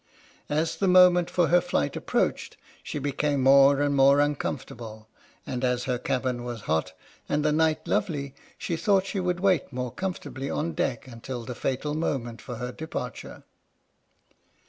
[0.49, 5.07] As the moment for her flight ap proached, she became more and more uncomfortable;
[5.45, 6.93] and as her cabin was hot,
[7.29, 11.53] and the night lovely, she thought she would wait more comfortably on deck until the
[11.53, 13.43] fatal moment for her departure.